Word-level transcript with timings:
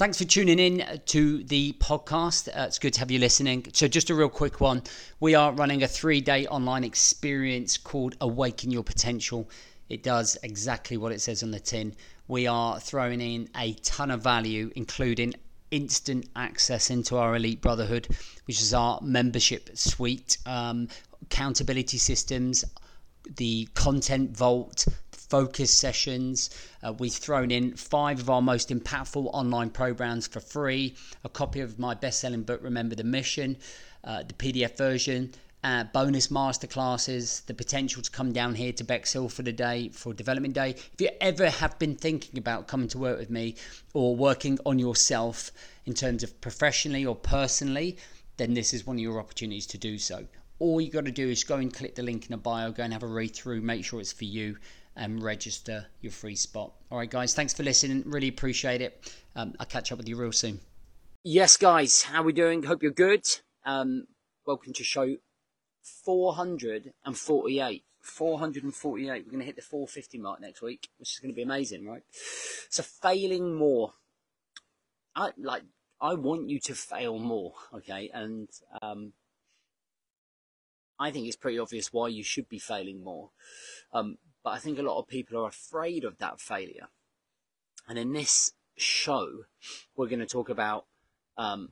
Thanks 0.00 0.16
for 0.16 0.24
tuning 0.24 0.58
in 0.58 1.02
to 1.08 1.44
the 1.44 1.74
podcast. 1.74 2.48
Uh, 2.48 2.64
it's 2.64 2.78
good 2.78 2.94
to 2.94 3.00
have 3.00 3.10
you 3.10 3.18
listening. 3.18 3.66
So, 3.74 3.86
just 3.86 4.08
a 4.08 4.14
real 4.14 4.30
quick 4.30 4.58
one. 4.58 4.82
We 5.20 5.34
are 5.34 5.52
running 5.52 5.82
a 5.82 5.88
three 5.88 6.22
day 6.22 6.46
online 6.46 6.84
experience 6.84 7.76
called 7.76 8.16
Awaken 8.18 8.70
Your 8.70 8.82
Potential. 8.82 9.50
It 9.90 10.02
does 10.02 10.38
exactly 10.42 10.96
what 10.96 11.12
it 11.12 11.20
says 11.20 11.42
on 11.42 11.50
the 11.50 11.60
tin. 11.60 11.94
We 12.28 12.46
are 12.46 12.80
throwing 12.80 13.20
in 13.20 13.50
a 13.54 13.74
ton 13.74 14.10
of 14.10 14.22
value, 14.22 14.72
including 14.74 15.34
instant 15.70 16.30
access 16.34 16.88
into 16.88 17.18
our 17.18 17.36
Elite 17.36 17.60
Brotherhood, 17.60 18.08
which 18.46 18.62
is 18.62 18.72
our 18.72 19.00
membership 19.02 19.76
suite, 19.76 20.38
um, 20.46 20.88
accountability 21.20 21.98
systems, 21.98 22.64
the 23.36 23.68
content 23.74 24.36
vault, 24.36 24.86
focus 25.12 25.72
sessions. 25.72 26.50
Uh, 26.82 26.92
we've 26.92 27.12
thrown 27.12 27.50
in 27.50 27.74
five 27.76 28.18
of 28.18 28.28
our 28.28 28.42
most 28.42 28.68
impactful 28.70 29.30
online 29.32 29.70
programs 29.70 30.26
for 30.26 30.40
free 30.40 30.94
a 31.22 31.28
copy 31.28 31.60
of 31.60 31.78
my 31.78 31.94
best 31.94 32.20
selling 32.20 32.42
book, 32.42 32.60
Remember 32.62 32.96
the 32.96 33.04
Mission, 33.04 33.56
uh, 34.04 34.24
the 34.24 34.34
PDF 34.34 34.76
version. 34.76 35.32
Uh, 35.62 35.84
bonus 35.84 36.28
masterclasses, 36.28 37.44
the 37.44 37.52
potential 37.52 38.00
to 38.00 38.10
come 38.10 38.32
down 38.32 38.54
here 38.54 38.72
to 38.72 38.82
Bexhill 38.82 39.28
for 39.28 39.42
the 39.42 39.52
day, 39.52 39.90
for 39.90 40.14
development 40.14 40.54
day. 40.54 40.70
If 40.70 41.00
you 41.00 41.10
ever 41.20 41.50
have 41.50 41.78
been 41.78 41.96
thinking 41.96 42.38
about 42.38 42.66
coming 42.66 42.88
to 42.88 42.98
work 42.98 43.18
with 43.18 43.28
me 43.28 43.56
or 43.92 44.16
working 44.16 44.58
on 44.64 44.78
yourself 44.78 45.52
in 45.84 45.92
terms 45.92 46.22
of 46.22 46.40
professionally 46.40 47.04
or 47.04 47.14
personally, 47.14 47.98
then 48.38 48.54
this 48.54 48.72
is 48.72 48.86
one 48.86 48.96
of 48.96 49.00
your 49.00 49.20
opportunities 49.20 49.66
to 49.66 49.76
do 49.76 49.98
so. 49.98 50.26
All 50.60 50.78
you 50.78 50.90
got 50.90 51.06
to 51.06 51.10
do 51.10 51.26
is 51.28 51.42
go 51.42 51.56
and 51.56 51.72
click 51.72 51.94
the 51.94 52.02
link 52.02 52.26
in 52.26 52.32
the 52.32 52.36
bio, 52.36 52.70
go 52.70 52.82
and 52.82 52.92
have 52.92 53.02
a 53.02 53.06
read 53.06 53.34
through, 53.34 53.62
make 53.62 53.82
sure 53.82 53.98
it's 53.98 54.12
for 54.12 54.26
you, 54.26 54.58
and 54.94 55.22
register 55.22 55.86
your 56.02 56.12
free 56.12 56.36
spot. 56.36 56.72
All 56.90 56.98
right, 56.98 57.10
guys, 57.10 57.34
thanks 57.34 57.54
for 57.54 57.62
listening. 57.62 58.02
Really 58.04 58.28
appreciate 58.28 58.82
it. 58.82 59.10
Um, 59.34 59.54
I'll 59.58 59.64
catch 59.64 59.90
up 59.90 59.96
with 59.96 60.06
you 60.06 60.16
real 60.16 60.32
soon. 60.32 60.60
Yes, 61.24 61.56
guys, 61.56 62.02
how 62.02 62.22
we 62.22 62.34
doing? 62.34 62.62
Hope 62.62 62.82
you're 62.82 62.92
good. 62.92 63.26
Um, 63.64 64.06
welcome 64.46 64.74
to 64.74 64.84
show 64.84 65.16
448. 66.04 67.82
448. 68.02 69.24
We're 69.24 69.30
going 69.30 69.38
to 69.38 69.46
hit 69.46 69.56
the 69.56 69.62
450 69.62 70.18
mark 70.18 70.42
next 70.42 70.60
week, 70.60 70.90
which 70.98 71.14
is 71.14 71.18
going 71.20 71.32
to 71.32 71.36
be 71.36 71.42
amazing, 71.42 71.86
right? 71.86 72.02
So 72.68 72.82
failing 72.82 73.54
more. 73.54 73.94
I 75.16 75.30
like. 75.38 75.62
I 76.02 76.14
want 76.14 76.48
you 76.48 76.60
to 76.60 76.74
fail 76.74 77.18
more, 77.18 77.52
okay? 77.74 78.10
And 78.12 78.48
um, 78.80 79.12
I 81.00 81.10
think 81.10 81.26
it's 81.26 81.36
pretty 81.36 81.58
obvious 81.58 81.94
why 81.94 82.08
you 82.08 82.22
should 82.22 82.48
be 82.48 82.58
failing 82.58 83.02
more. 83.02 83.30
Um, 83.90 84.18
but 84.44 84.50
I 84.50 84.58
think 84.58 84.78
a 84.78 84.82
lot 84.82 84.98
of 84.98 85.08
people 85.08 85.42
are 85.42 85.48
afraid 85.48 86.04
of 86.04 86.18
that 86.18 86.40
failure. 86.40 86.88
And 87.88 87.98
in 87.98 88.12
this 88.12 88.52
show, 88.76 89.44
we're 89.96 90.08
going 90.08 90.20
to 90.20 90.26
talk 90.26 90.50
about 90.50 90.84
um, 91.38 91.70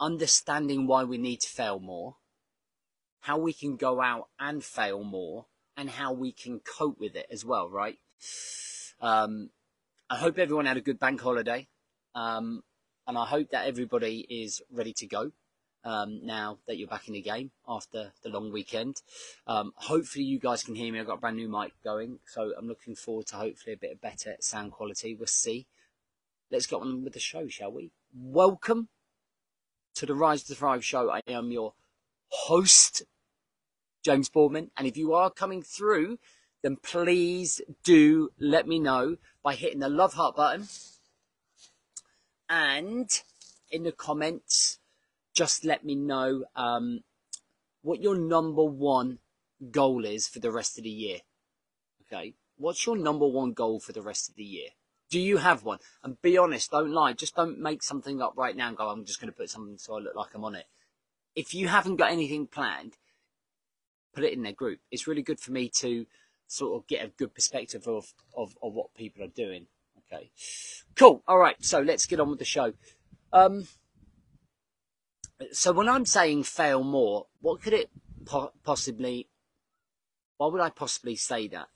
understanding 0.00 0.86
why 0.86 1.04
we 1.04 1.18
need 1.18 1.40
to 1.42 1.48
fail 1.48 1.78
more, 1.78 2.16
how 3.20 3.36
we 3.36 3.52
can 3.52 3.76
go 3.76 4.00
out 4.00 4.28
and 4.40 4.64
fail 4.64 5.04
more, 5.04 5.46
and 5.76 5.90
how 5.90 6.14
we 6.14 6.32
can 6.32 6.60
cope 6.60 6.98
with 6.98 7.14
it 7.14 7.26
as 7.30 7.44
well, 7.44 7.68
right? 7.68 7.98
Um, 8.98 9.50
I 10.08 10.16
hope 10.16 10.38
everyone 10.38 10.66
had 10.66 10.78
a 10.78 10.82
good 10.82 10.98
bank 10.98 11.20
holiday. 11.20 11.68
Um, 12.14 12.62
and 13.06 13.18
I 13.18 13.26
hope 13.26 13.50
that 13.50 13.66
everybody 13.66 14.26
is 14.28 14.62
ready 14.70 14.94
to 14.94 15.06
go 15.06 15.32
um, 15.84 16.20
now 16.24 16.58
that 16.66 16.76
you're 16.76 16.88
back 16.88 17.08
in 17.08 17.14
the 17.14 17.22
game 17.22 17.50
after 17.68 18.12
the 18.22 18.28
long 18.28 18.52
weekend. 18.52 19.02
Um, 19.46 19.72
hopefully, 19.76 20.24
you 20.24 20.38
guys 20.38 20.62
can 20.62 20.74
hear 20.74 20.92
me. 20.92 21.00
I've 21.00 21.06
got 21.06 21.18
a 21.18 21.20
brand 21.20 21.36
new 21.36 21.48
mic 21.48 21.72
going, 21.82 22.18
so 22.26 22.52
I'm 22.56 22.68
looking 22.68 22.94
forward 22.94 23.26
to 23.28 23.36
hopefully 23.36 23.74
a 23.74 23.78
bit 23.78 23.92
of 23.92 24.00
better 24.00 24.36
sound 24.40 24.72
quality. 24.72 25.14
We'll 25.14 25.26
see. 25.26 25.66
Let's 26.50 26.66
get 26.66 26.80
on 26.80 27.02
with 27.04 27.14
the 27.14 27.20
show, 27.20 27.48
shall 27.48 27.72
we? 27.72 27.90
Welcome 28.14 28.88
to 29.94 30.06
the 30.06 30.14
Rise 30.14 30.42
to 30.44 30.54
Thrive 30.54 30.84
show. 30.84 31.10
I 31.10 31.22
am 31.26 31.50
your 31.50 31.74
host, 32.28 33.02
James 34.04 34.28
Boardman, 34.28 34.70
and 34.76 34.86
if 34.86 34.96
you 34.96 35.14
are 35.14 35.30
coming 35.30 35.62
through, 35.62 36.18
then 36.62 36.76
please 36.76 37.60
do 37.82 38.30
let 38.38 38.68
me 38.68 38.78
know 38.78 39.16
by 39.42 39.54
hitting 39.54 39.80
the 39.80 39.88
love 39.88 40.14
heart 40.14 40.36
button 40.36 40.68
and 42.48 43.22
in 43.70 43.82
the 43.82 43.92
comments 43.92 44.78
just 45.34 45.64
let 45.64 45.84
me 45.84 45.94
know 45.94 46.44
um, 46.56 47.00
what 47.82 48.02
your 48.02 48.16
number 48.16 48.64
one 48.64 49.18
goal 49.70 50.04
is 50.04 50.28
for 50.28 50.40
the 50.40 50.50
rest 50.50 50.78
of 50.78 50.84
the 50.84 50.90
year. 50.90 51.18
Okay. 52.06 52.34
What's 52.56 52.86
your 52.86 52.96
number 52.96 53.26
one 53.26 53.52
goal 53.52 53.80
for 53.80 53.92
the 53.92 54.02
rest 54.02 54.28
of 54.28 54.36
the 54.36 54.44
year? 54.44 54.68
Do 55.10 55.18
you 55.20 55.38
have 55.38 55.64
one? 55.64 55.78
And 56.02 56.20
be 56.22 56.38
honest, 56.38 56.70
don't 56.70 56.92
lie. 56.92 57.12
Just 57.12 57.36
don't 57.36 57.58
make 57.58 57.82
something 57.82 58.22
up 58.22 58.34
right 58.36 58.56
now 58.56 58.68
and 58.68 58.76
go, 58.76 58.88
I'm 58.88 59.04
just 59.04 59.20
going 59.20 59.32
to 59.32 59.36
put 59.36 59.50
something 59.50 59.78
so 59.78 59.96
I 59.96 60.00
look 60.00 60.14
like 60.14 60.34
I'm 60.34 60.44
on 60.44 60.54
it. 60.54 60.66
If 61.34 61.54
you 61.54 61.68
haven't 61.68 61.96
got 61.96 62.12
anything 62.12 62.46
planned, 62.46 62.96
put 64.14 64.24
it 64.24 64.32
in 64.32 64.42
their 64.42 64.52
group. 64.52 64.80
It's 64.90 65.06
really 65.06 65.22
good 65.22 65.40
for 65.40 65.52
me 65.52 65.68
to 65.76 66.06
sort 66.46 66.76
of 66.76 66.86
get 66.86 67.04
a 67.04 67.08
good 67.08 67.34
perspective 67.34 67.86
of, 67.86 68.12
of, 68.36 68.54
of 68.62 68.74
what 68.74 68.94
people 68.94 69.24
are 69.24 69.28
doing. 69.28 69.66
Okay. 70.12 70.30
Cool. 70.96 71.22
All 71.26 71.38
right. 71.38 71.56
So 71.64 71.80
let's 71.80 72.06
get 72.06 72.20
on 72.20 72.30
with 72.30 72.38
the 72.38 72.44
show. 72.44 72.74
Um, 73.32 73.66
so 75.52 75.72
when 75.72 75.88
I'm 75.88 76.06
saying 76.06 76.44
fail 76.44 76.84
more, 76.84 77.26
what 77.40 77.62
could 77.62 77.72
it 77.72 77.90
po- 78.24 78.52
possibly? 78.64 79.28
Why 80.36 80.48
would 80.48 80.60
I 80.60 80.70
possibly 80.70 81.16
say 81.16 81.48
that? 81.48 81.68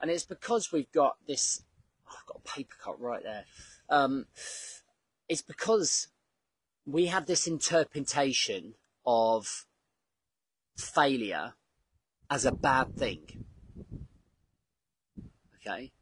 And 0.00 0.10
it's 0.10 0.24
because 0.24 0.72
we've 0.72 0.90
got 0.92 1.16
this. 1.26 1.62
Oh, 2.08 2.14
I've 2.18 2.26
got 2.26 2.40
a 2.44 2.56
paper 2.56 2.74
cut 2.82 3.00
right 3.00 3.22
there. 3.22 3.44
Um, 3.90 4.26
it's 5.28 5.42
because 5.42 6.08
we 6.86 7.06
have 7.06 7.26
this 7.26 7.46
interpretation 7.46 8.74
of 9.06 9.66
failure 10.76 11.54
as 12.30 12.44
a 12.44 12.52
bad 12.52 12.96
thing. 12.96 13.44
Okay? 15.56 15.92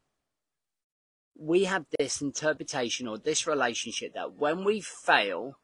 We 1.35 1.65
have 1.65 1.85
this 1.97 2.21
interpretation 2.21 3.07
or 3.07 3.17
this 3.17 3.45
relationship 3.45 4.13
that 4.13 4.33
when 4.33 4.63
we 4.63 4.81
fail, 4.81 5.57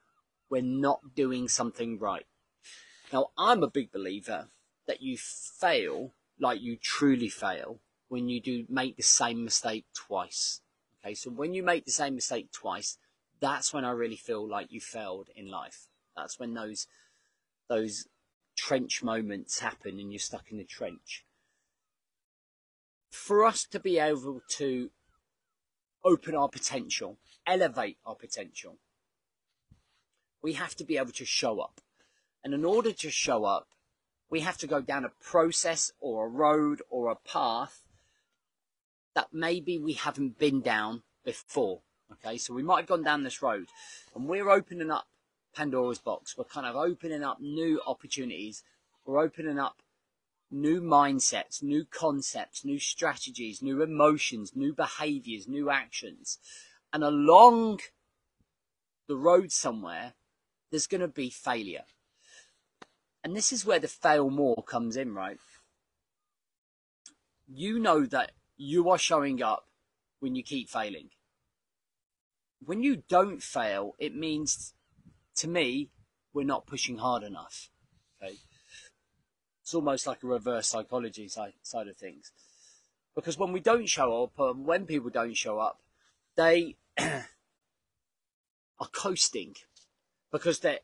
we're 0.53 0.61
not 0.61 1.15
doing 1.15 1.47
something 1.47 1.97
right. 1.97 2.27
Now, 3.11 3.31
I'm 3.39 3.63
a 3.63 3.71
big 3.71 3.91
believer 3.91 4.49
that 4.85 5.01
you 5.01 5.17
fail 5.17 6.13
like 6.39 6.61
you 6.61 6.77
truly 6.77 7.27
fail 7.27 7.79
when 8.07 8.29
you 8.29 8.39
do 8.39 8.67
make 8.69 8.95
the 8.95 9.01
same 9.01 9.43
mistake 9.43 9.85
twice. 9.95 10.61
Okay, 11.03 11.15
so 11.15 11.31
when 11.31 11.55
you 11.55 11.63
make 11.63 11.85
the 11.85 11.91
same 11.91 12.13
mistake 12.13 12.51
twice, 12.51 12.99
that's 13.39 13.73
when 13.73 13.83
I 13.83 13.89
really 13.93 14.15
feel 14.15 14.47
like 14.47 14.71
you 14.71 14.79
failed 14.79 15.29
in 15.35 15.49
life. 15.49 15.87
That's 16.15 16.37
when 16.37 16.53
those 16.53 16.85
those 17.67 18.05
trench 18.55 19.01
moments 19.01 19.57
happen 19.57 19.99
and 19.99 20.11
you're 20.11 20.19
stuck 20.19 20.51
in 20.51 20.59
the 20.59 20.63
trench. 20.63 21.25
For 23.09 23.43
us 23.43 23.65
to 23.71 23.79
be 23.79 23.97
able 23.97 24.41
to 24.49 24.91
open 26.05 26.35
our 26.35 26.49
potential, 26.49 27.17
elevate 27.47 27.97
our 28.05 28.15
potential, 28.15 28.77
we 30.43 30.53
have 30.53 30.75
to 30.75 30.83
be 30.83 30.97
able 30.97 31.13
to 31.13 31.25
show 31.25 31.59
up. 31.59 31.81
And 32.43 32.53
in 32.53 32.65
order 32.65 32.91
to 32.91 33.09
show 33.09 33.45
up, 33.45 33.69
we 34.29 34.41
have 34.41 34.57
to 34.57 34.67
go 34.67 34.81
down 34.81 35.05
a 35.05 35.11
process 35.23 35.91
or 36.01 36.25
a 36.25 36.29
road 36.29 36.81
or 36.89 37.09
a 37.09 37.15
path 37.15 37.81
that 39.15 39.29
maybe 39.31 39.79
we 39.79 39.93
haven't 39.93 40.37
been 40.37 40.59
down 40.61 41.03
before. 41.23 41.81
Okay, 42.11 42.37
so 42.37 42.53
we 42.53 42.61
might 42.61 42.81
have 42.81 42.87
gone 42.87 43.03
down 43.03 43.23
this 43.23 43.41
road 43.41 43.67
and 44.13 44.27
we're 44.27 44.49
opening 44.49 44.91
up 44.91 45.07
Pandora's 45.55 45.99
box. 45.99 46.37
We're 46.37 46.43
kind 46.43 46.67
of 46.67 46.75
opening 46.75 47.23
up 47.23 47.39
new 47.39 47.79
opportunities. 47.87 48.63
We're 49.05 49.19
opening 49.19 49.59
up 49.59 49.77
new 50.51 50.81
mindsets, 50.81 51.63
new 51.63 51.85
concepts, 51.85 52.65
new 52.65 52.79
strategies, 52.79 53.61
new 53.61 53.81
emotions, 53.81 54.55
new 54.55 54.73
behaviors, 54.73 55.47
new 55.47 55.69
actions. 55.69 56.39
And 56.91 57.03
along 57.03 57.79
the 59.07 59.15
road 59.15 59.51
somewhere, 59.51 60.13
there's 60.73 60.87
going 60.87 61.01
to 61.01 61.07
be 61.07 61.29
failure. 61.29 61.83
And 63.23 63.35
this 63.35 63.53
is 63.53 63.63
where 63.63 63.77
the 63.77 63.87
fail 63.87 64.31
more 64.31 64.63
comes 64.63 64.97
in, 64.97 65.13
right? 65.13 65.37
You 67.47 67.77
know 67.77 68.07
that 68.07 68.31
you 68.57 68.89
are 68.89 68.97
showing 68.97 69.43
up 69.43 69.67
when 70.19 70.33
you 70.33 70.41
keep 70.41 70.67
failing. 70.67 71.09
When 72.59 72.81
you 72.81 73.03
don't 73.07 73.43
fail, 73.43 73.93
it 73.99 74.15
means 74.15 74.73
to 75.35 75.47
me, 75.47 75.91
we're 76.33 76.43
not 76.43 76.65
pushing 76.65 76.97
hard 76.97 77.21
enough. 77.21 77.69
Okay. 78.19 78.37
It's 79.61 79.75
almost 79.75 80.07
like 80.07 80.23
a 80.23 80.27
reverse 80.27 80.69
psychology 80.69 81.27
side, 81.27 81.53
of 81.87 81.97
things. 81.97 82.31
Because 83.13 83.37
when 83.37 83.51
we 83.51 83.59
don't 83.59 83.87
show 83.87 84.23
up, 84.23 84.39
um, 84.39 84.65
when 84.65 84.87
people 84.87 85.11
don't 85.11 85.37
show 85.37 85.59
up, 85.59 85.81
they 86.35 86.77
are 86.97 87.27
coasting 88.91 89.53
because 90.33 90.59
they 90.59 90.79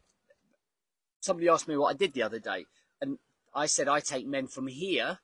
somebody 1.19 1.49
asked 1.49 1.67
me 1.67 1.75
what 1.75 1.93
I 1.93 1.97
did 1.97 2.13
the 2.13 2.23
other 2.23 2.39
day, 2.39 2.67
and 3.01 3.17
I 3.53 3.65
said 3.65 3.89
I 3.89 3.99
take 3.99 4.25
men 4.25 4.47
from 4.47 4.67
here 4.67 5.19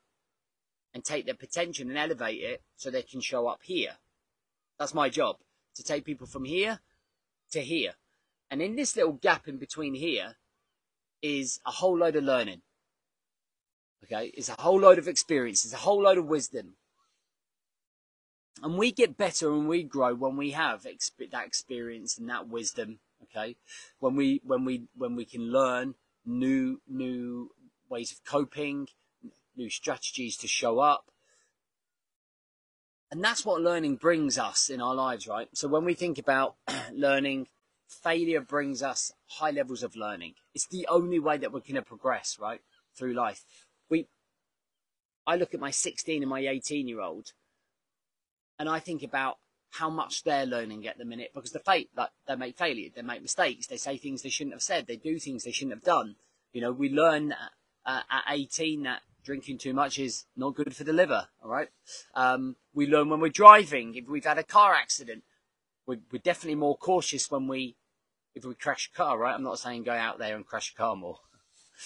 and 0.92 1.02
take 1.02 1.24
their 1.24 1.34
potential 1.34 1.88
and 1.88 1.96
elevate 1.96 2.42
it 2.42 2.62
so 2.76 2.90
they 2.90 3.02
can 3.02 3.22
show 3.22 3.46
up 3.46 3.60
here. 3.62 3.92
That's 4.78 4.92
my 4.92 5.08
job 5.08 5.36
to 5.76 5.82
take 5.82 6.04
people 6.04 6.26
from 6.26 6.44
here 6.44 6.80
to 7.52 7.60
here. 7.60 7.94
And 8.50 8.60
in 8.60 8.76
this 8.76 8.96
little 8.96 9.12
gap 9.12 9.48
in 9.48 9.56
between 9.58 9.94
here 9.94 10.36
is 11.22 11.60
a 11.64 11.70
whole 11.70 11.96
load 11.96 12.16
of 12.16 12.24
learning. 12.24 12.62
Okay, 14.04 14.32
it's 14.34 14.48
a 14.48 14.60
whole 14.60 14.80
load 14.80 14.98
of 14.98 15.08
experience, 15.08 15.64
it's 15.64 15.74
a 15.74 15.78
whole 15.78 16.02
load 16.02 16.18
of 16.18 16.26
wisdom. 16.26 16.74
And 18.62 18.76
we 18.76 18.90
get 18.90 19.16
better 19.16 19.52
and 19.52 19.68
we 19.68 19.82
grow 19.82 20.14
when 20.14 20.36
we 20.36 20.50
have 20.52 20.82
that 20.82 21.46
experience 21.46 22.18
and 22.18 22.28
that 22.28 22.48
wisdom. 22.48 23.00
Okay, 23.30 23.56
when 23.98 24.16
we 24.16 24.40
when 24.44 24.64
we 24.64 24.88
when 24.96 25.16
we 25.16 25.24
can 25.24 25.50
learn 25.52 25.94
new 26.24 26.80
new 26.88 27.50
ways 27.88 28.12
of 28.12 28.24
coping, 28.24 28.88
new 29.56 29.70
strategies 29.70 30.36
to 30.38 30.48
show 30.48 30.78
up, 30.80 31.10
and 33.10 33.22
that's 33.22 33.44
what 33.44 33.60
learning 33.60 33.96
brings 33.96 34.38
us 34.38 34.68
in 34.68 34.80
our 34.80 34.94
lives, 34.94 35.26
right? 35.26 35.48
So 35.54 35.68
when 35.68 35.84
we 35.84 35.94
think 35.94 36.18
about 36.18 36.56
learning, 36.92 37.48
failure 37.88 38.40
brings 38.40 38.82
us 38.82 39.12
high 39.26 39.50
levels 39.50 39.82
of 39.82 39.96
learning. 39.96 40.34
It's 40.54 40.66
the 40.66 40.86
only 40.88 41.18
way 41.18 41.38
that 41.38 41.52
we're 41.52 41.60
going 41.60 41.74
to 41.74 41.82
progress, 41.82 42.36
right, 42.40 42.60
through 42.96 43.14
life. 43.14 43.44
We, 43.88 44.08
I 45.26 45.36
look 45.36 45.54
at 45.54 45.60
my 45.60 45.70
16 45.70 46.22
and 46.22 46.30
my 46.30 46.40
18 46.40 46.88
year 46.88 47.00
old, 47.00 47.32
and 48.58 48.68
I 48.68 48.80
think 48.80 49.02
about 49.02 49.38
how 49.78 49.90
much 49.90 50.24
they're 50.24 50.46
learning 50.46 50.86
at 50.86 50.98
the 50.98 51.04
minute 51.04 51.30
because 51.34 51.52
the 51.52 51.58
fate 51.60 51.90
like 51.96 52.10
they 52.26 52.36
make 52.36 52.56
failure, 52.56 52.88
they 52.94 53.02
make 53.02 53.22
mistakes, 53.22 53.66
they 53.66 53.76
say 53.76 53.96
things 53.96 54.22
they 54.22 54.28
shouldn't 54.28 54.54
have 54.54 54.62
said, 54.62 54.86
they 54.86 54.96
do 54.96 55.18
things 55.18 55.44
they 55.44 55.52
shouldn't 55.52 55.74
have 55.74 55.84
done. 55.84 56.16
You 56.52 56.60
know, 56.62 56.72
we 56.72 56.88
learn 56.88 57.34
uh, 57.84 58.00
at 58.10 58.24
18 58.28 58.82
that 58.84 59.02
drinking 59.26 59.58
too 59.58 59.74
much 59.74 59.98
is 59.98 60.24
not 60.36 60.54
good 60.54 60.74
for 60.74 60.84
the 60.84 60.92
liver. 60.92 61.28
All 61.42 61.50
right. 61.50 61.68
Um, 62.14 62.56
we 62.72 62.86
learn 62.86 63.10
when 63.10 63.20
we're 63.20 63.28
driving. 63.28 63.94
If 63.94 64.08
we've 64.08 64.24
had 64.24 64.38
a 64.38 64.44
car 64.44 64.72
accident, 64.72 65.24
we're, 65.86 65.98
we're, 66.12 66.18
definitely 66.18 66.54
more 66.54 66.76
cautious 66.76 67.30
when 67.30 67.48
we, 67.48 67.76
if 68.34 68.44
we 68.44 68.54
crash 68.54 68.90
a 68.92 68.96
car. 68.96 69.18
Right. 69.18 69.34
I'm 69.34 69.42
not 69.42 69.58
saying 69.58 69.82
go 69.82 69.92
out 69.92 70.18
there 70.18 70.36
and 70.36 70.46
crash 70.46 70.72
a 70.72 70.76
car 70.76 70.96
more. 70.96 71.18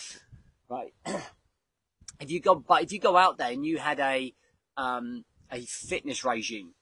right. 0.68 0.92
if 2.20 2.30
you 2.30 2.40
go, 2.40 2.54
but 2.54 2.82
if 2.82 2.92
you 2.92 3.00
go 3.00 3.16
out 3.16 3.38
there 3.38 3.52
and 3.52 3.64
you 3.64 3.78
had 3.78 3.98
a, 4.00 4.34
um, 4.76 5.24
a 5.50 5.62
fitness 5.62 6.24
regime, 6.24 6.74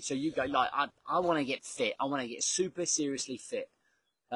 so 0.00 0.14
you 0.14 0.32
go 0.32 0.44
like, 0.44 0.70
I, 0.72 0.88
I 1.08 1.20
want 1.20 1.38
to 1.38 1.44
get 1.44 1.64
fit. 1.64 1.94
I 2.00 2.04
want 2.04 2.22
to 2.22 2.28
get 2.28 2.42
super 2.42 2.86
seriously 2.86 3.36
fit. 3.36 3.68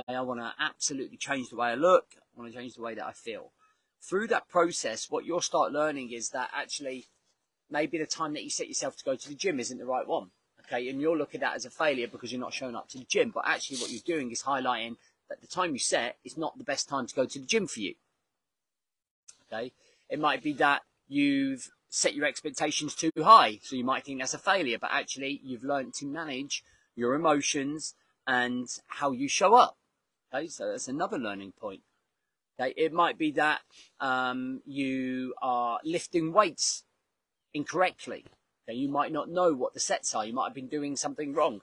I 0.09 0.21
want 0.21 0.41
to 0.41 0.53
absolutely 0.59 1.17
change 1.17 1.51
the 1.51 1.57
way 1.57 1.69
I 1.69 1.75
look. 1.75 2.07
I 2.17 2.41
want 2.41 2.53
to 2.53 2.59
change 2.59 2.75
the 2.75 2.83
way 2.83 2.95
that 2.95 3.05
I 3.05 3.13
feel 3.13 3.51
through 4.03 4.29
that 4.29 4.49
process, 4.49 5.11
what 5.11 5.25
you'll 5.25 5.41
start 5.41 5.73
learning 5.73 6.13
is 6.13 6.31
that 6.31 6.51
actually 6.55 7.07
maybe 7.71 7.99
the 7.99 8.07
time 8.07 8.33
that 8.35 8.43
you 8.43 8.51
set 8.51 8.69
yourself 8.69 8.97
to 8.97 9.05
go 9.05 9.15
to 9.15 9.29
the 9.29 9.35
gym 9.35 9.61
isn't 9.61 9.79
the 9.79 9.85
right 9.85 10.07
one. 10.07 10.31
Okay, 10.67 10.89
and 10.89 11.01
you'll 11.01 11.17
look 11.17 11.35
at 11.35 11.41
that 11.41 11.57
as 11.57 11.65
a 11.65 11.71
failure 11.71 12.07
because 12.07 12.31
you're 12.33 12.41
not 12.41 12.55
showing 12.55 12.77
up 12.77 12.89
to 12.89 12.99
the 12.99 13.05
gym. 13.05 13.31
But 13.35 13.45
actually, 13.47 13.79
what 13.79 13.91
you're 13.91 14.03
doing 14.05 14.31
is 14.31 14.43
highlighting 14.43 14.97
that 15.29 15.41
the 15.41 15.47
time 15.47 15.73
you 15.73 15.79
set 15.79 16.17
is 16.25 16.37
not 16.37 16.57
the 16.59 16.65
best 16.65 16.89
time 16.89 17.07
to 17.07 17.15
go 17.15 17.25
to 17.25 17.39
the 17.39 17.47
gym 17.47 17.67
for 17.67 17.81
you. 17.81 17.95
Okay, 19.53 19.73
it 20.09 20.21
might 20.21 20.43
be 20.43 20.53
that 20.55 20.83
you've 21.09 21.71
set 21.91 22.15
your 22.15 22.25
expectations 22.25 22.95
too 22.95 23.11
high, 23.19 23.59
so 23.63 23.77
you 23.77 23.85
might 23.85 24.05
think 24.05 24.21
that's 24.21 24.33
a 24.33 24.39
failure. 24.39 24.79
But 24.81 24.91
actually, 24.93 25.41
you've 25.45 25.65
learned 25.65 25.93
to 25.95 26.07
manage 26.07 26.65
your 26.97 27.15
emotions 27.15 27.95
and 28.27 28.69
how 28.87 29.11
you 29.11 29.29
show 29.29 29.55
up. 29.55 29.77
Okay, 30.33 30.47
so 30.47 30.71
that's 30.71 30.89
another 30.89 31.19
learning 31.19 31.53
point. 31.61 31.83
Okay, 32.59 32.73
it 32.77 32.93
might 32.93 33.19
be 33.19 33.33
that 33.33 33.61
um, 33.99 34.63
you 34.65 35.35
are 35.43 35.81
lifting 35.85 36.33
weights 36.33 36.85
incorrectly. 37.53 38.25
Okay, 38.69 38.77
you 38.77 38.89
might 38.89 39.13
not 39.13 39.29
know 39.29 39.53
what 39.53 39.75
the 39.75 39.81
sets 39.81 40.15
are. 40.15 40.25
You 40.25 40.33
might 40.33 40.45
have 40.45 40.55
been 40.55 40.69
doing 40.69 40.95
something 40.95 41.35
wrong, 41.35 41.61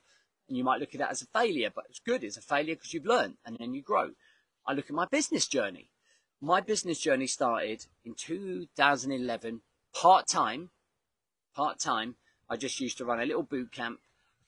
and 0.49 0.57
you 0.57 0.63
might 0.63 0.81
look 0.81 0.93
at 0.93 0.99
that 0.99 1.11
as 1.11 1.21
a 1.21 1.27
failure. 1.27 1.71
But 1.73 1.85
it's 1.89 1.99
good. 1.99 2.23
It's 2.23 2.37
a 2.37 2.41
failure 2.41 2.75
because 2.75 2.93
you've 2.93 3.05
learned, 3.05 3.37
and 3.45 3.57
then 3.57 3.73
you 3.73 3.81
grow. 3.81 4.11
I 4.65 4.73
look 4.73 4.89
at 4.89 4.95
my 4.95 5.05
business 5.05 5.47
journey. 5.47 5.89
My 6.41 6.59
business 6.59 6.99
journey 6.99 7.27
started 7.27 7.85
in 8.03 8.13
2011, 8.13 9.61
part 9.97 10.27
time. 10.27 10.69
Part 11.55 11.79
time. 11.79 12.15
I 12.49 12.55
just 12.55 12.79
used 12.79 12.97
to 12.99 13.05
run 13.05 13.19
a 13.19 13.25
little 13.25 13.43
boot 13.43 13.71
camp, 13.71 13.99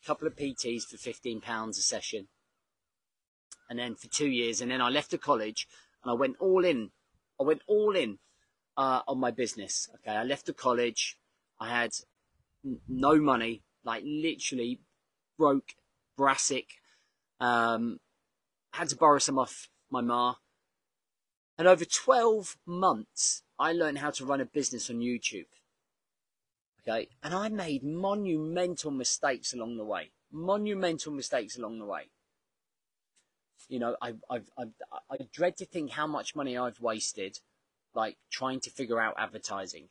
a 0.01 0.07
couple 0.07 0.27
of 0.27 0.35
PTs 0.35 0.83
for 0.83 0.97
15 0.97 1.41
pounds 1.41 1.77
a 1.77 1.81
session, 1.81 2.27
and 3.69 3.77
then 3.79 3.95
for 3.95 4.07
two 4.07 4.29
years, 4.29 4.61
and 4.61 4.71
then 4.71 4.81
I 4.81 4.89
left 4.89 5.11
the 5.11 5.17
college 5.17 5.67
and 6.03 6.11
I 6.11 6.13
went 6.13 6.37
all 6.39 6.63
in. 6.63 6.91
I 7.39 7.43
went 7.43 7.61
all 7.67 7.95
in 7.95 8.19
uh, 8.77 9.01
on 9.07 9.19
my 9.19 9.31
business. 9.31 9.89
Okay, 9.95 10.15
I 10.15 10.23
left 10.23 10.45
the 10.45 10.53
college. 10.53 11.17
I 11.59 11.69
had 11.69 11.91
n- 12.63 12.79
no 12.87 13.19
money, 13.19 13.63
like 13.83 14.03
literally 14.05 14.79
broke, 15.37 15.73
brassic. 16.15 16.67
Um, 17.41 17.99
had 18.73 18.89
to 18.89 18.95
borrow 18.95 19.17
some 19.17 19.39
off 19.39 19.67
my 19.89 20.01
ma. 20.01 20.35
And 21.57 21.67
over 21.67 21.83
12 21.83 22.55
months, 22.65 23.43
I 23.59 23.73
learned 23.73 23.99
how 23.99 24.11
to 24.11 24.25
run 24.25 24.41
a 24.41 24.45
business 24.45 24.89
on 24.89 24.99
YouTube. 24.99 25.47
Okay, 26.81 27.09
and 27.21 27.33
I 27.33 27.49
made 27.49 27.83
monumental 27.83 28.89
mistakes 28.89 29.53
along 29.53 29.77
the 29.77 29.83
way. 29.83 30.11
Monumental 30.31 31.11
mistakes 31.11 31.57
along 31.57 31.79
the 31.79 31.85
way. 31.85 32.09
You 33.67 33.79
know, 33.79 33.97
I, 34.01 34.13
I've, 34.29 34.49
I've, 34.57 34.71
I 35.11 35.17
dread 35.33 35.57
to 35.57 35.65
think 35.65 35.91
how 35.91 36.07
much 36.07 36.35
money 36.35 36.57
I've 36.57 36.79
wasted, 36.79 37.39
like 37.93 38.17
trying 38.31 38.61
to 38.61 38.71
figure 38.71 38.99
out 38.99 39.15
advertising. 39.17 39.89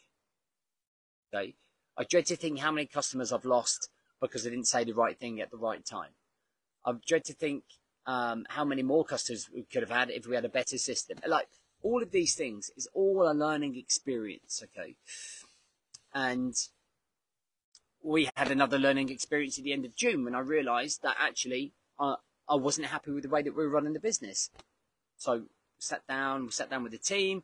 Okay. 1.32 1.55
I 1.97 2.05
dread 2.05 2.26
to 2.26 2.37
think 2.37 2.61
how 2.61 2.73
many 2.73 2.87
customers 2.87 3.32
I've 3.32 3.44
lost 3.44 3.91
because 4.20 4.47
I 4.47 4.50
didn't 4.50 4.69
say 4.69 4.85
the 4.85 4.94
right 4.94 5.19
thing 5.19 5.41
at 5.41 5.50
the 5.50 5.56
right 5.56 5.85
time. 5.85 6.11
I 6.85 6.93
dread 7.06 7.25
to 7.25 7.35
think 7.35 7.65
um, 8.06 8.47
how 8.49 8.65
many 8.65 8.82
more 8.82 9.05
customers 9.05 9.49
we 9.53 9.65
could 9.65 9.82
have 9.82 9.91
had 9.91 10.11
if 10.11 10.26
we 10.26 10.35
had 10.35 10.44
a 10.44 10.49
better 10.49 10.79
system. 10.79 11.19
Like 11.26 11.49
all 11.83 12.03
of 12.03 12.11
these 12.11 12.35
things 12.35 12.71
is 12.77 12.89
all 12.95 13.31
a 13.31 13.33
learning 13.33 13.77
experience. 13.77 14.63
Okay. 14.65 14.97
And 16.15 16.55
we 18.03 18.29
had 18.37 18.51
another 18.51 18.79
learning 18.79 19.11
experience 19.11 19.59
at 19.59 19.65
the 19.65 19.73
end 19.73 19.85
of 19.85 19.97
June 19.97 20.25
when 20.25 20.35
I 20.35 20.41
realised 20.41 21.03
that 21.03 21.17
actually 21.19 21.73
uh, 21.99 22.17
I 22.49 22.55
wasn't 22.55 22.89
happy 22.89 23.11
with 23.11 23.25
the 23.25 23.29
way 23.29 23.43
that 23.43 23.57
we 23.57 23.65
were 23.65 23.71
running 23.71 23.93
the 23.93 24.01
business. 24.01 24.51
So 25.17 25.45
sat 25.79 26.07
down, 26.07 26.47
we 26.47 26.51
sat 26.51 26.71
down 26.71 26.83
with 26.83 26.93
the 26.93 26.99
team, 26.99 27.43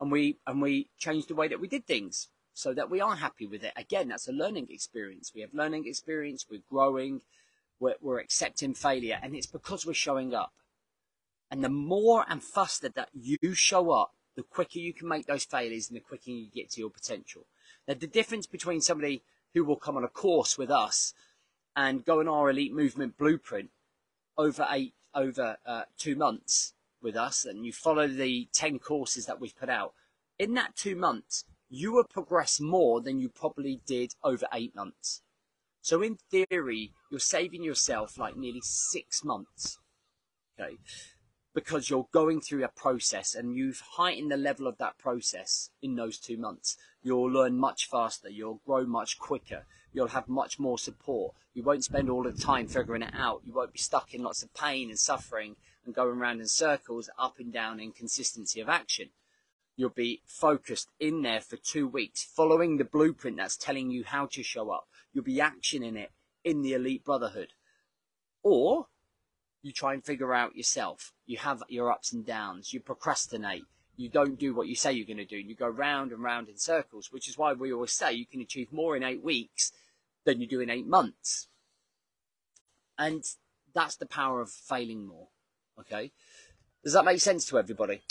and 0.00 0.10
we 0.12 0.36
and 0.46 0.60
we 0.60 0.88
changed 0.98 1.28
the 1.28 1.34
way 1.34 1.48
that 1.48 1.60
we 1.60 1.68
did 1.68 1.86
things 1.86 2.28
so 2.54 2.72
that 2.74 2.90
we 2.90 3.00
are 3.00 3.16
happy 3.16 3.46
with 3.46 3.64
it. 3.64 3.72
Again, 3.76 4.08
that's 4.08 4.28
a 4.28 4.32
learning 4.32 4.68
experience. 4.70 5.32
We 5.34 5.40
have 5.42 5.52
learning 5.52 5.86
experience. 5.86 6.46
We're 6.50 6.62
growing. 6.70 7.22
We're, 7.80 7.96
we're 8.00 8.20
accepting 8.20 8.72
failure, 8.72 9.18
and 9.22 9.34
it's 9.34 9.46
because 9.46 9.84
we're 9.84 9.92
showing 9.92 10.34
up. 10.34 10.52
And 11.50 11.62
the 11.62 11.68
more 11.68 12.24
and 12.28 12.42
faster 12.42 12.88
that 12.90 13.10
you 13.12 13.54
show 13.54 13.90
up, 13.90 14.12
the 14.34 14.42
quicker 14.42 14.78
you 14.78 14.92
can 14.92 15.08
make 15.08 15.26
those 15.26 15.44
failures, 15.44 15.88
and 15.88 15.96
the 15.96 16.00
quicker 16.00 16.30
you 16.30 16.48
get 16.52 16.70
to 16.72 16.80
your 16.80 16.90
potential. 16.90 17.46
Now, 17.88 17.94
the 17.94 18.06
difference 18.06 18.46
between 18.46 18.80
somebody 18.80 19.22
who 19.54 19.64
will 19.64 19.76
come 19.76 19.96
on 19.96 20.04
a 20.04 20.08
course 20.08 20.58
with 20.58 20.70
us 20.70 21.14
and 21.74 22.04
go 22.04 22.20
on 22.20 22.28
our 22.28 22.50
elite 22.50 22.74
movement 22.74 23.16
blueprint 23.16 23.70
over 24.36 24.66
eight 24.70 24.94
over 25.14 25.56
uh, 25.64 25.82
two 25.96 26.14
months 26.14 26.74
with 27.00 27.16
us 27.16 27.44
and 27.44 27.64
you 27.64 27.72
follow 27.72 28.06
the 28.06 28.48
10 28.52 28.78
courses 28.78 29.24
that 29.26 29.40
we've 29.40 29.56
put 29.56 29.70
out 29.70 29.94
in 30.38 30.52
that 30.54 30.76
two 30.76 30.94
months 30.94 31.44
you 31.70 31.92
will 31.92 32.04
progress 32.04 32.60
more 32.60 33.00
than 33.00 33.18
you 33.18 33.28
probably 33.28 33.80
did 33.86 34.12
over 34.22 34.46
eight 34.52 34.74
months. 34.74 35.22
So 35.80 36.02
in 36.02 36.18
theory 36.30 36.92
you're 37.10 37.20
saving 37.20 37.62
yourself 37.62 38.18
like 38.18 38.36
nearly 38.36 38.60
six 38.62 39.24
months. 39.24 39.78
Okay 40.60 40.76
because 41.56 41.90
you're 41.90 42.06
going 42.12 42.40
through 42.40 42.62
a 42.62 42.68
process 42.68 43.34
and 43.34 43.56
you've 43.56 43.82
heightened 43.96 44.30
the 44.30 44.36
level 44.36 44.68
of 44.68 44.78
that 44.78 44.96
process 44.98 45.70
in 45.82 45.96
those 45.96 46.18
two 46.18 46.36
months 46.36 46.76
you'll 47.02 47.30
learn 47.30 47.56
much 47.56 47.88
faster 47.88 48.28
you'll 48.28 48.60
grow 48.64 48.84
much 48.86 49.18
quicker 49.18 49.64
you'll 49.96 50.08
have 50.08 50.28
much 50.28 50.58
more 50.58 50.78
support. 50.78 51.34
You 51.54 51.62
won't 51.62 51.82
spend 51.82 52.10
all 52.10 52.22
the 52.22 52.32
time 52.32 52.66
figuring 52.66 53.02
it 53.02 53.14
out. 53.14 53.40
You 53.44 53.54
won't 53.54 53.72
be 53.72 53.78
stuck 53.78 54.12
in 54.12 54.22
lots 54.22 54.42
of 54.42 54.52
pain 54.52 54.90
and 54.90 54.98
suffering 54.98 55.56
and 55.86 55.94
going 55.94 56.18
around 56.18 56.40
in 56.40 56.46
circles, 56.46 57.08
up 57.18 57.38
and 57.38 57.50
down 57.50 57.80
in 57.80 57.92
consistency 57.92 58.60
of 58.60 58.68
action. 58.68 59.08
You'll 59.74 59.88
be 59.88 60.20
focused 60.26 60.90
in 61.00 61.22
there 61.22 61.40
for 61.40 61.56
two 61.56 61.88
weeks, 61.88 62.22
following 62.22 62.76
the 62.76 62.84
blueprint 62.84 63.38
that's 63.38 63.56
telling 63.56 63.90
you 63.90 64.04
how 64.04 64.26
to 64.26 64.42
show 64.42 64.70
up. 64.70 64.86
You'll 65.14 65.24
be 65.24 65.38
actioning 65.38 65.96
it 65.96 66.10
in 66.44 66.60
the 66.60 66.74
elite 66.74 67.04
brotherhood. 67.04 67.54
Or 68.42 68.88
you 69.66 69.72
try 69.72 69.94
and 69.94 70.04
figure 70.04 70.32
out 70.32 70.54
yourself. 70.54 71.12
You 71.26 71.38
have 71.38 71.60
your 71.68 71.90
ups 71.90 72.12
and 72.12 72.24
downs. 72.24 72.72
You 72.72 72.78
procrastinate. 72.78 73.64
You 73.96 74.08
don't 74.08 74.38
do 74.38 74.54
what 74.54 74.68
you 74.68 74.76
say 74.76 74.92
you're 74.92 75.06
going 75.06 75.16
to 75.16 75.24
do. 75.24 75.36
You 75.36 75.56
go 75.56 75.66
round 75.66 76.12
and 76.12 76.22
round 76.22 76.48
in 76.48 76.56
circles, 76.56 77.10
which 77.10 77.28
is 77.28 77.36
why 77.36 77.52
we 77.52 77.72
always 77.72 77.90
say 77.90 78.12
you 78.12 78.26
can 78.26 78.40
achieve 78.40 78.72
more 78.72 78.96
in 78.96 79.02
eight 79.02 79.24
weeks 79.24 79.72
than 80.24 80.40
you 80.40 80.46
do 80.46 80.60
in 80.60 80.70
eight 80.70 80.86
months. 80.86 81.48
And 82.96 83.24
that's 83.74 83.96
the 83.96 84.06
power 84.06 84.40
of 84.40 84.50
failing 84.50 85.04
more. 85.04 85.28
Okay? 85.80 86.12
Does 86.84 86.92
that 86.92 87.04
make 87.04 87.20
sense 87.20 87.44
to 87.46 87.58
everybody? 87.58 88.02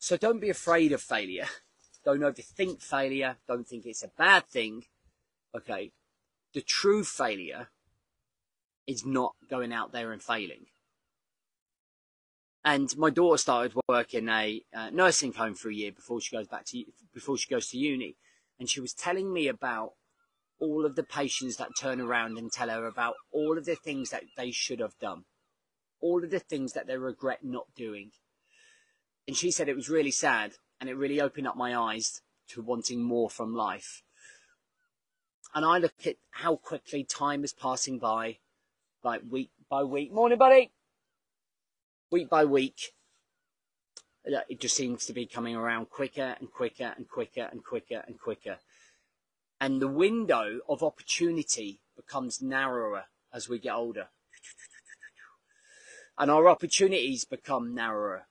So 0.00 0.16
don't 0.16 0.40
be 0.40 0.50
afraid 0.50 0.90
of 0.90 1.00
failure. 1.00 1.46
Don't 2.04 2.20
overthink 2.20 2.82
failure. 2.82 3.36
Don't 3.46 3.68
think 3.68 3.86
it's 3.86 4.02
a 4.02 4.08
bad 4.08 4.46
thing. 4.46 4.86
Okay? 5.54 5.92
The 6.54 6.62
true 6.62 7.04
failure 7.04 7.68
is 8.86 9.04
not 9.04 9.34
going 9.50 9.72
out 9.72 9.92
there 9.92 10.12
and 10.12 10.22
failing. 10.22 10.66
And 12.64 12.94
my 12.96 13.10
daughter 13.10 13.38
started 13.38 13.74
working 13.88 14.28
a 14.28 14.62
uh, 14.74 14.90
nursing 14.90 15.32
home 15.32 15.54
for 15.54 15.68
a 15.70 15.74
year 15.74 15.92
before 15.92 16.20
she 16.20 16.34
goes 16.34 16.48
back 16.48 16.64
to 16.66 16.84
before 17.14 17.38
she 17.38 17.48
goes 17.48 17.68
to 17.68 17.78
uni, 17.78 18.16
and 18.58 18.68
she 18.68 18.80
was 18.80 18.92
telling 18.92 19.32
me 19.32 19.46
about 19.48 19.92
all 20.60 20.84
of 20.84 20.96
the 20.96 21.04
patients 21.04 21.56
that 21.56 21.70
turn 21.78 22.00
around 22.00 22.36
and 22.36 22.50
tell 22.50 22.68
her 22.68 22.86
about 22.86 23.14
all 23.32 23.56
of 23.56 23.64
the 23.64 23.76
things 23.76 24.10
that 24.10 24.24
they 24.36 24.50
should 24.50 24.80
have 24.80 24.98
done, 24.98 25.24
all 26.00 26.24
of 26.24 26.30
the 26.30 26.40
things 26.40 26.72
that 26.72 26.86
they 26.86 26.96
regret 26.96 27.44
not 27.44 27.66
doing. 27.76 28.10
And 29.26 29.36
she 29.36 29.50
said 29.50 29.68
it 29.68 29.76
was 29.76 29.88
really 29.88 30.10
sad 30.10 30.52
and 30.80 30.88
it 30.88 30.96
really 30.96 31.20
opened 31.20 31.46
up 31.46 31.56
my 31.56 31.76
eyes 31.76 32.22
to 32.48 32.62
wanting 32.62 33.02
more 33.02 33.30
from 33.30 33.54
life. 33.54 34.02
And 35.54 35.64
I 35.64 35.78
look 35.78 36.06
at 36.06 36.16
how 36.30 36.56
quickly 36.56 37.04
time 37.04 37.44
is 37.44 37.52
passing 37.52 37.98
by, 37.98 38.38
like 39.02 39.22
week 39.28 39.50
by 39.70 39.82
week. 39.82 40.12
Morning, 40.12 40.38
buddy. 40.38 40.70
Week 42.10 42.28
by 42.28 42.44
week. 42.44 42.92
It 44.24 44.60
just 44.60 44.76
seems 44.76 45.06
to 45.06 45.12
be 45.12 45.26
coming 45.26 45.56
around 45.56 45.88
quicker 45.88 46.36
and 46.38 46.50
quicker 46.50 46.92
and 46.96 47.08
quicker 47.08 47.48
and 47.50 47.64
quicker 47.64 48.04
and 48.06 48.20
quicker. 48.20 48.58
And 49.60 49.80
the 49.80 49.88
window 49.88 50.60
of 50.68 50.82
opportunity 50.82 51.80
becomes 51.96 52.42
narrower 52.42 53.04
as 53.32 53.48
we 53.48 53.58
get 53.58 53.74
older. 53.74 54.08
And 56.18 56.30
our 56.30 56.48
opportunities 56.48 57.24
become 57.24 57.74
narrower 57.74 58.26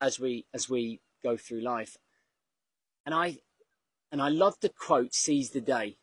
as 0.00 0.18
we 0.18 0.46
as 0.54 0.68
we 0.68 1.00
go 1.22 1.36
through 1.36 1.60
life. 1.60 1.96
And 3.04 3.14
I 3.14 3.38
and 4.12 4.20
I 4.20 4.28
love 4.28 4.56
the 4.60 4.68
quote 4.68 5.14
seize 5.14 5.50
the 5.50 5.62
day. 5.62 5.96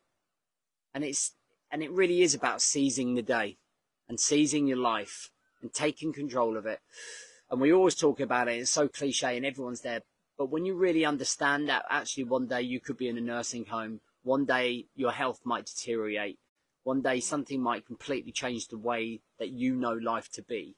And 0.94 1.04
it's 1.04 1.36
and 1.72 1.84
it 1.84 1.92
really 1.92 2.24
is 2.24 2.34
about 2.34 2.64
seizing 2.64 3.14
the 3.14 3.22
day 3.22 3.60
and 4.10 4.20
seizing 4.20 4.66
your 4.66 4.80
life 4.80 5.30
and 5.62 5.72
taking 5.72 6.12
control 6.12 6.58
of 6.58 6.66
it. 6.66 6.80
And 7.52 7.62
we 7.62 7.72
always 7.72 7.96
talk 7.96 8.20
about 8.20 8.48
it, 8.48 8.58
it's 8.58 8.72
so 8.72 8.88
cliche 8.88 9.38
and 9.38 9.46
everyone's 9.46 9.82
there. 9.82 10.02
But 10.38 10.50
when 10.50 10.66
you 10.66 10.74
really 10.74 11.06
understand 11.06 11.70
that 11.70 11.86
actually 11.90 12.24
one 12.24 12.48
day 12.48 12.64
you 12.64 12.80
could 12.80 12.98
be 12.98 13.08
in 13.08 13.18
a 13.18 13.22
nursing 13.22 13.66
home, 13.66 14.02
one 14.24 14.46
day 14.46 14.88
your 14.96 15.12
health 15.12 15.42
might 15.44 15.68
deteriorate, 15.68 16.40
one 16.84 17.02
day 17.02 17.20
something 17.20 17.62
might 17.62 17.86
completely 17.86 18.32
change 18.32 18.68
the 18.68 18.78
way 18.78 19.22
that 19.38 19.50
you 19.50 19.76
know 19.76 19.94
life 19.94 20.32
to 20.34 20.42
be. 20.42 20.76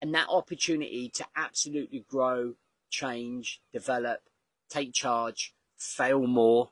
And 0.00 0.14
that 0.14 0.28
opportunity 0.28 1.10
to 1.14 1.26
absolutely 1.34 2.04
grow, 2.08 2.54
change, 2.90 3.60
develop, 3.72 4.20
take 4.68 4.92
charge, 4.92 5.54
fail 5.76 6.26
more 6.26 6.70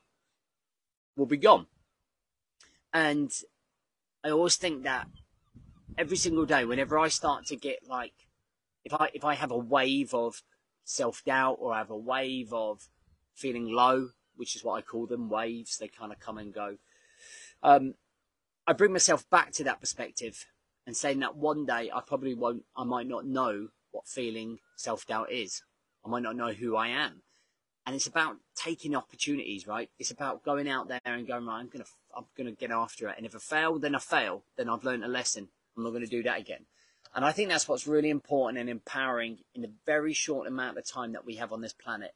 will 1.15 1.25
be 1.25 1.37
gone. 1.37 1.67
And 2.93 3.31
I 4.23 4.29
always 4.29 4.55
think 4.55 4.83
that 4.83 5.07
every 5.97 6.17
single 6.17 6.45
day, 6.45 6.65
whenever 6.65 6.97
I 6.97 7.07
start 7.07 7.45
to 7.47 7.55
get 7.55 7.87
like, 7.87 8.13
if 8.85 8.93
I 8.93 9.09
if 9.13 9.25
I 9.25 9.35
have 9.35 9.51
a 9.51 9.57
wave 9.57 10.13
of 10.13 10.43
self 10.83 11.23
doubt 11.25 11.57
or 11.59 11.73
I 11.73 11.79
have 11.79 11.89
a 11.89 11.97
wave 11.97 12.53
of 12.53 12.87
feeling 13.33 13.71
low, 13.71 14.09
which 14.35 14.55
is 14.55 14.63
what 14.63 14.75
I 14.75 14.81
call 14.81 15.05
them 15.05 15.29
waves, 15.29 15.77
they 15.77 15.87
kind 15.87 16.11
of 16.11 16.19
come 16.19 16.37
and 16.37 16.53
go. 16.53 16.77
Um, 17.63 17.95
I 18.65 18.73
bring 18.73 18.93
myself 18.93 19.29
back 19.29 19.51
to 19.53 19.63
that 19.65 19.79
perspective 19.79 20.45
and 20.85 20.95
saying 20.95 21.19
that 21.19 21.35
one 21.35 21.65
day 21.65 21.91
I 21.93 22.01
probably 22.01 22.33
won't, 22.33 22.63
I 22.75 22.83
might 22.83 23.07
not 23.07 23.25
know 23.25 23.69
what 23.91 24.07
feeling 24.07 24.59
self 24.75 25.05
doubt 25.05 25.31
is. 25.31 25.63
I 26.05 26.09
might 26.09 26.23
not 26.23 26.35
know 26.35 26.53
who 26.53 26.75
I 26.75 26.87
am. 26.89 27.23
And 27.87 27.95
it's 27.95 28.05
about 28.05 28.35
taking 28.53 28.97
opportunities, 28.97 29.65
right? 29.65 29.89
It's 29.97 30.11
about 30.11 30.43
going 30.43 30.67
out 30.67 30.89
there 30.89 30.99
and 31.05 31.25
going, 31.25 31.45
right, 31.45 31.61
I'm 31.61 31.69
to, 31.85 31.91
I'm 32.13 32.25
to 32.47 32.51
get 32.51 32.69
after 32.69 33.07
it. 33.07 33.15
And 33.15 33.25
if 33.25 33.33
I 33.33 33.39
fail, 33.39 33.79
then 33.79 33.95
I 33.95 33.99
fail. 33.99 34.43
Then 34.57 34.69
I've 34.69 34.83
learned 34.83 35.05
a 35.05 35.07
lesson. 35.07 35.47
I'm 35.77 35.85
not 35.85 35.91
to 36.01 36.05
do 36.05 36.21
that 36.23 36.37
again. 36.37 36.65
And 37.15 37.23
I 37.23 37.31
think 37.31 37.47
that's 37.47 37.65
what's 37.65 37.87
really 37.87 38.09
important 38.09 38.59
and 38.59 38.69
empowering 38.69 39.37
in 39.55 39.61
the 39.61 39.71
very 39.85 40.11
short 40.11 40.47
amount 40.47 40.77
of 40.77 40.85
time 40.85 41.13
that 41.13 41.25
we 41.25 41.35
have 41.35 41.53
on 41.53 41.61
this 41.61 41.71
planet 41.71 42.13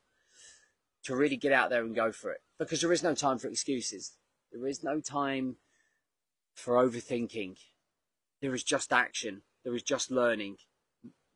to 1.05 1.15
really 1.15 1.37
get 1.37 1.53
out 1.53 1.69
there 1.69 1.83
and 1.83 1.95
go 1.95 2.11
for 2.11 2.31
it. 2.31 2.41
Because 2.59 2.81
there 2.81 2.91
is 2.91 3.01
no 3.01 3.15
time 3.15 3.39
for 3.39 3.47
excuses. 3.47 4.11
There 4.51 4.67
is 4.67 4.83
no 4.83 4.99
time 4.99 5.55
for 6.53 6.73
overthinking. 6.73 7.55
There 8.41 8.53
is 8.53 8.63
just 8.63 8.91
action. 8.91 9.43
There 9.63 9.73
is 9.73 9.83
just 9.83 10.11
learning. 10.11 10.57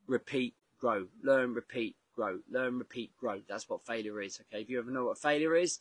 Repeat, 0.08 0.56
grow. 0.78 1.08
Learn, 1.24 1.54
repeat, 1.54 1.96
grow. 2.16 2.40
Learn, 2.50 2.80
repeat, 2.80 3.12
grow. 3.18 3.42
That's 3.48 3.70
what 3.70 3.86
failure 3.86 4.22
is. 4.22 4.40
Okay. 4.42 4.62
If 4.62 4.70
you 4.70 4.80
ever 4.80 4.92
know 4.92 5.06
what 5.06 5.18
failure 5.18 5.56
is, 5.56 5.80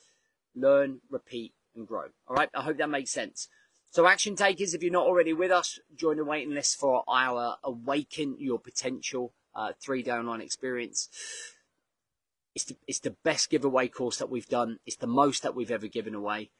learn, 0.54 1.00
repeat, 1.10 1.54
and 1.74 1.86
grow. 1.86 2.06
All 2.28 2.36
right. 2.36 2.50
I 2.54 2.62
hope 2.62 2.78
that 2.78 2.90
makes 2.90 3.10
sense. 3.10 3.48
So, 3.90 4.06
action 4.06 4.34
takers, 4.34 4.74
if 4.74 4.82
you're 4.82 4.92
not 4.92 5.06
already 5.06 5.32
with 5.32 5.52
us, 5.52 5.78
join 5.94 6.16
the 6.16 6.24
waiting 6.24 6.52
list 6.52 6.76
for 6.78 7.04
our 7.06 7.56
Awaken 7.62 8.36
Your 8.40 8.58
Potential 8.58 9.32
uh, 9.54 9.72
three 9.80 10.02
day 10.02 10.10
online 10.10 10.40
experience. 10.40 11.08
It's 12.54 12.64
the, 12.64 12.76
it's 12.86 13.00
the 13.00 13.16
best 13.24 13.50
giveaway 13.50 13.88
course 13.88 14.18
that 14.18 14.30
we've 14.30 14.48
done. 14.48 14.78
It's 14.86 14.96
the 14.96 15.06
most 15.06 15.42
that 15.42 15.54
we've 15.54 15.70
ever 15.70 15.86
given 15.86 16.14
away. 16.14 16.50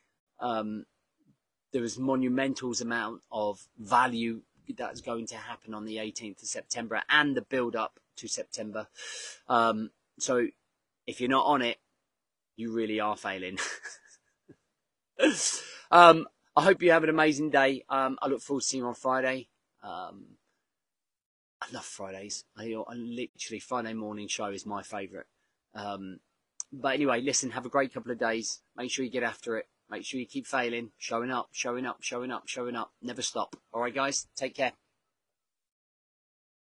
Um, 0.41 0.87
there 1.73 1.85
is 1.85 1.99
monumental 1.99 2.73
amount 2.81 3.23
of 3.33 3.67
value 3.79 4.43
that's 4.77 5.01
going 5.01 5.27
to 5.29 5.37
happen 5.37 5.75
on 5.75 5.85
the 5.85 5.97
18th 5.97 6.43
of 6.43 6.49
September 6.49 7.03
and 7.09 7.37
the 7.37 7.43
build 7.43 7.77
up 7.77 8.01
to 8.17 8.29
September. 8.29 8.87
Um, 9.49 9.91
so 10.19 10.47
if 11.07 11.21
you're 11.21 11.31
not 11.31 11.47
on 11.47 11.63
it, 11.63 11.79
you 12.57 12.73
really 12.73 13.01
are 13.01 13.17
failing. 13.17 13.59
um, 15.91 16.27
I 16.57 16.63
hope 16.63 16.83
you 16.83 16.93
have 16.93 17.03
an 17.03 17.11
amazing 17.11 17.51
day. 17.51 17.85
Um, 17.89 18.19
I 18.23 18.29
look 18.29 18.41
forward 18.41 18.61
to 18.61 18.67
seeing 18.67 18.83
you 18.83 18.89
on 18.89 18.95
Friday. 18.95 19.49
Um, 19.83 20.37
I 21.61 21.67
love 21.73 21.85
Fridays. 21.85 22.45
I, 22.57 22.75
I, 22.75 22.95
literally 22.95 23.59
Friday 23.59 23.95
morning 23.95 24.29
show 24.29 24.47
is 24.47 24.67
my 24.67 24.83
favourite. 24.83 25.27
Um, 25.75 26.21
but 26.73 26.95
anyway, 26.95 27.21
listen, 27.21 27.51
have 27.51 27.67
a 27.67 27.71
great 27.71 27.93
couple 27.93 28.13
of 28.13 28.19
days. 28.19 28.61
Make 28.77 28.91
sure 28.91 29.05
you 29.05 29.11
get 29.11 29.23
after 29.23 29.57
it. 29.59 29.67
Make 29.91 30.05
sure 30.05 30.19
you 30.19 30.27
keep 30.27 30.47
failing, 30.47 30.91
showing 30.99 31.31
up, 31.31 31.49
showing 31.53 31.87
up, 31.87 31.99
showing 32.01 32.31
up, 32.31 32.45
showing 32.47 32.75
up. 32.75 32.93
Never 33.03 33.23
stop. 33.23 33.57
All 33.73 33.83
right, 33.83 33.95
guys, 33.95 34.27
take 34.37 34.55
care. 34.55 34.73